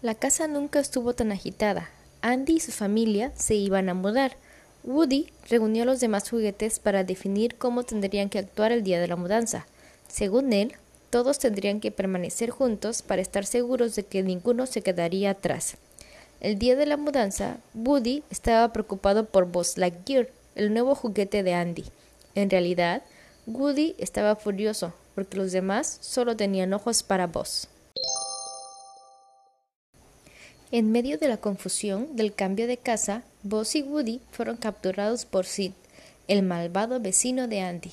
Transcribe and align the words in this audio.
La 0.00 0.14
casa 0.14 0.46
nunca 0.46 0.78
estuvo 0.78 1.12
tan 1.12 1.32
agitada. 1.32 1.90
Andy 2.22 2.54
y 2.54 2.60
su 2.60 2.70
familia 2.70 3.32
se 3.34 3.56
iban 3.56 3.88
a 3.88 3.94
mudar. 3.94 4.36
Woody 4.84 5.26
reunió 5.50 5.82
a 5.82 5.86
los 5.86 5.98
demás 5.98 6.30
juguetes 6.30 6.78
para 6.78 7.02
definir 7.02 7.56
cómo 7.56 7.82
tendrían 7.82 8.28
que 8.28 8.38
actuar 8.38 8.70
el 8.70 8.84
día 8.84 9.00
de 9.00 9.08
la 9.08 9.16
mudanza. 9.16 9.66
Según 10.06 10.52
él, 10.52 10.76
todos 11.10 11.40
tendrían 11.40 11.80
que 11.80 11.90
permanecer 11.90 12.50
juntos 12.50 13.02
para 13.02 13.20
estar 13.20 13.44
seguros 13.44 13.96
de 13.96 14.04
que 14.04 14.22
ninguno 14.22 14.66
se 14.66 14.82
quedaría 14.82 15.30
atrás. 15.30 15.78
El 16.40 16.60
día 16.60 16.76
de 16.76 16.86
la 16.86 16.96
mudanza, 16.96 17.56
Woody 17.74 18.22
estaba 18.30 18.72
preocupado 18.72 19.24
por 19.24 19.46
Buzz 19.46 19.78
Lightyear, 19.78 20.28
el 20.54 20.72
nuevo 20.72 20.94
juguete 20.94 21.42
de 21.42 21.54
Andy. 21.54 21.84
En 22.36 22.50
realidad, 22.50 23.02
Woody 23.48 23.96
estaba 23.98 24.36
furioso 24.36 24.92
porque 25.16 25.36
los 25.36 25.50
demás 25.50 25.98
solo 26.00 26.36
tenían 26.36 26.72
ojos 26.72 27.02
para 27.02 27.26
Buzz. 27.26 27.66
En 30.70 30.92
medio 30.92 31.16
de 31.16 31.28
la 31.28 31.38
confusión 31.38 32.14
del 32.14 32.34
cambio 32.34 32.66
de 32.66 32.76
casa, 32.76 33.22
Buzz 33.42 33.74
y 33.74 33.82
Woody 33.82 34.20
fueron 34.32 34.58
capturados 34.58 35.24
por 35.24 35.46
Sid, 35.46 35.72
el 36.26 36.42
malvado 36.42 37.00
vecino 37.00 37.48
de 37.48 37.62
Andy. 37.62 37.90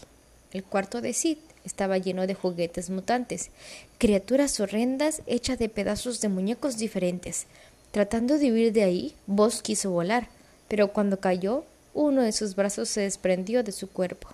El 0.51 0.65
cuarto 0.65 0.99
de 0.99 1.13
Sid 1.13 1.37
estaba 1.63 1.97
lleno 1.97 2.27
de 2.27 2.33
juguetes 2.33 2.89
mutantes, 2.89 3.49
criaturas 3.97 4.59
horrendas 4.59 5.21
hechas 5.25 5.57
de 5.57 5.69
pedazos 5.69 6.19
de 6.19 6.27
muñecos 6.27 6.77
diferentes. 6.77 7.45
Tratando 7.91 8.37
de 8.37 8.51
huir 8.51 8.73
de 8.73 8.83
ahí, 8.83 9.15
Buzz 9.25 9.61
quiso 9.61 9.91
volar, 9.91 10.27
pero 10.67 10.91
cuando 10.91 11.21
cayó, 11.21 11.63
uno 11.93 12.23
de 12.23 12.33
sus 12.33 12.55
brazos 12.55 12.89
se 12.89 13.01
desprendió 13.01 13.63
de 13.63 13.71
su 13.71 13.89
cuerpo. 13.89 14.27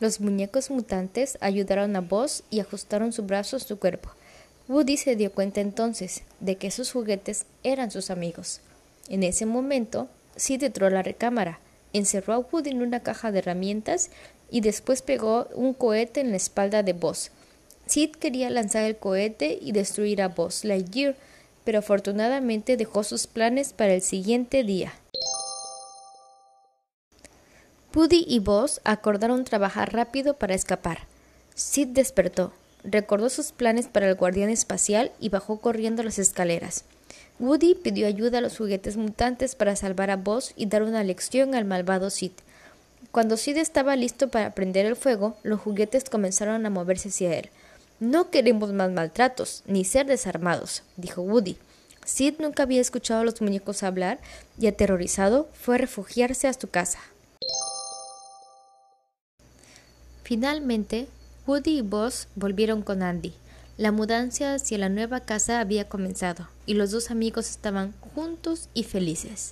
Los 0.00 0.20
muñecos 0.20 0.68
mutantes 0.68 1.38
ayudaron 1.40 1.94
a 1.94 2.00
Buzz 2.00 2.42
y 2.50 2.58
ajustaron 2.58 3.12
su 3.12 3.22
brazo 3.22 3.54
a 3.54 3.60
su 3.60 3.78
cuerpo. 3.78 4.10
Woody 4.68 4.96
se 4.96 5.16
dio 5.16 5.32
cuenta 5.32 5.60
entonces 5.60 6.22
de 6.40 6.56
que 6.56 6.70
sus 6.70 6.92
juguetes 6.92 7.46
eran 7.64 7.90
sus 7.90 8.10
amigos. 8.10 8.60
En 9.08 9.24
ese 9.24 9.44
momento, 9.44 10.08
Sid 10.36 10.62
entró 10.62 10.86
a 10.86 10.90
la 10.90 11.02
recámara, 11.02 11.58
encerró 11.92 12.34
a 12.34 12.38
Woody 12.38 12.70
en 12.70 12.82
una 12.82 13.00
caja 13.00 13.32
de 13.32 13.40
herramientas 13.40 14.10
y 14.50 14.60
después 14.60 15.02
pegó 15.02 15.48
un 15.54 15.74
cohete 15.74 16.20
en 16.20 16.30
la 16.30 16.36
espalda 16.36 16.82
de 16.82 16.92
Buzz. 16.92 17.30
Sid 17.86 18.12
quería 18.12 18.50
lanzar 18.50 18.84
el 18.84 18.96
cohete 18.96 19.58
y 19.60 19.72
destruir 19.72 20.22
a 20.22 20.28
Buzz 20.28 20.64
Lightyear, 20.64 21.16
pero 21.64 21.80
afortunadamente 21.80 22.76
dejó 22.76 23.02
sus 23.02 23.26
planes 23.26 23.72
para 23.72 23.94
el 23.94 24.02
siguiente 24.02 24.62
día. 24.62 24.92
Woody 27.94 28.24
y 28.26 28.38
Buzz 28.38 28.80
acordaron 28.84 29.44
trabajar 29.44 29.92
rápido 29.92 30.34
para 30.34 30.54
escapar. 30.54 31.00
Sid 31.54 31.88
despertó 31.88 32.52
recordó 32.84 33.28
sus 33.30 33.52
planes 33.52 33.86
para 33.86 34.08
el 34.08 34.14
guardián 34.14 34.50
espacial 34.50 35.12
y 35.20 35.28
bajó 35.28 35.60
corriendo 35.60 36.02
las 36.02 36.18
escaleras. 36.18 36.84
Woody 37.38 37.74
pidió 37.74 38.06
ayuda 38.06 38.38
a 38.38 38.40
los 38.40 38.56
juguetes 38.56 38.96
mutantes 38.96 39.54
para 39.54 39.76
salvar 39.76 40.10
a 40.10 40.16
Buzz 40.16 40.52
y 40.56 40.66
dar 40.66 40.82
una 40.82 41.02
lección 41.02 41.54
al 41.54 41.64
malvado 41.64 42.10
Sid. 42.10 42.32
Cuando 43.10 43.36
Sid 43.36 43.56
estaba 43.56 43.96
listo 43.96 44.28
para 44.28 44.54
prender 44.54 44.86
el 44.86 44.96
fuego, 44.96 45.36
los 45.42 45.60
juguetes 45.60 46.08
comenzaron 46.08 46.64
a 46.64 46.70
moverse 46.70 47.08
hacia 47.08 47.34
él. 47.34 47.50
No 48.00 48.30
queremos 48.30 48.72
más 48.72 48.90
maltratos, 48.90 49.62
ni 49.66 49.84
ser 49.84 50.06
desarmados, 50.06 50.82
dijo 50.96 51.22
Woody. 51.22 51.56
Sid 52.04 52.34
nunca 52.38 52.64
había 52.64 52.80
escuchado 52.80 53.20
a 53.20 53.24
los 53.24 53.40
muñecos 53.40 53.82
hablar 53.82 54.18
y, 54.58 54.66
aterrorizado, 54.66 55.48
fue 55.52 55.76
a 55.76 55.78
refugiarse 55.78 56.48
a 56.48 56.52
su 56.52 56.68
casa. 56.68 56.98
Finalmente, 60.24 61.06
Woody 61.44 61.78
y 61.78 61.82
Buzz 61.82 62.28
volvieron 62.36 62.82
con 62.82 63.02
Andy. 63.02 63.34
La 63.76 63.90
mudanza 63.90 64.54
hacia 64.54 64.78
la 64.78 64.88
nueva 64.88 65.20
casa 65.20 65.58
había 65.58 65.88
comenzado 65.88 66.48
y 66.66 66.74
los 66.74 66.92
dos 66.92 67.10
amigos 67.10 67.50
estaban 67.50 67.94
juntos 68.14 68.68
y 68.74 68.84
felices. 68.84 69.50